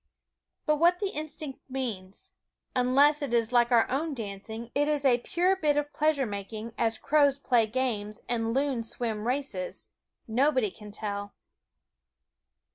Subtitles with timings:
[0.65, 2.31] But what the instinct means
[2.75, 7.37] unless, like our own dancing, it is a pure bit of pleasure making, as crows
[7.37, 9.89] play games and loons swim races
[10.27, 11.35] nobody can tell.